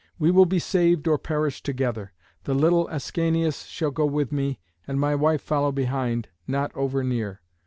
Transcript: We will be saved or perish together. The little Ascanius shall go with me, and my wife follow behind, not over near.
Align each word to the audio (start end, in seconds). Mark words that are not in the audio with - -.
We 0.17 0.31
will 0.31 0.47
be 0.47 0.57
saved 0.57 1.07
or 1.07 1.19
perish 1.19 1.61
together. 1.61 2.11
The 2.45 2.55
little 2.55 2.87
Ascanius 2.87 3.65
shall 3.67 3.91
go 3.91 4.07
with 4.07 4.31
me, 4.31 4.59
and 4.87 4.99
my 4.99 5.13
wife 5.13 5.43
follow 5.43 5.71
behind, 5.71 6.27
not 6.47 6.71
over 6.75 7.03
near. 7.03 7.41